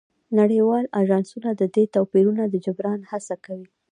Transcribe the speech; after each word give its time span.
نړیوال 0.39 0.85
اژانسونه 1.01 1.49
د 1.55 1.61
دې 1.75 1.83
توپیرونو 1.95 2.43
د 2.49 2.55
جبران 2.65 2.99
هڅه 3.11 3.35
کوي 3.45 3.69